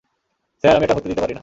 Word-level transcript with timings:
Sir, 0.63 0.75
আমি 0.75 0.83
এটা 0.83 0.93
হতে 0.93 1.09
দিতে 1.09 1.21
পারি 1.21 1.33
না। 1.33 1.39